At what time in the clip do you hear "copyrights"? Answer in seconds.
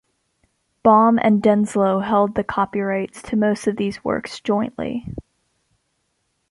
2.43-3.21